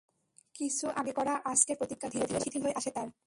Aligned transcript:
কিছু 0.55 0.85
আগে 0.95 1.13
করা 1.13 1.33
আজকের 1.45 1.75
প্রতিজ্ঞা 1.77 2.07
ধীরে 2.09 2.25
ধীরে 2.27 2.39
শিথিল 2.39 2.61
হয়ে 2.63 2.77
আসে 2.77 2.91
তার। 2.91 3.07